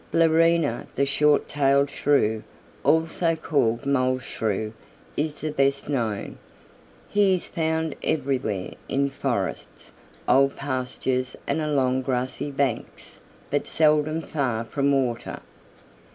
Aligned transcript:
"Blarina 0.11 0.87
the 0.95 1.05
Short 1.05 1.47
tailed 1.47 1.91
Shrew, 1.91 2.41
also 2.83 3.35
called 3.35 3.85
Mole 3.85 4.17
Shrew, 4.17 4.73
is 5.15 5.35
the 5.35 5.51
best 5.51 5.89
known. 5.89 6.39
He 7.07 7.35
is 7.35 7.45
found 7.47 7.93
everywhere, 8.01 8.71
in 8.89 9.11
forests, 9.11 9.93
old 10.27 10.55
pastures 10.55 11.35
and 11.45 11.61
along 11.61 12.01
grassy 12.01 12.49
banks, 12.49 13.19
but 13.51 13.67
seldom 13.67 14.21
far 14.21 14.63
from 14.65 14.91
water. 14.91 15.39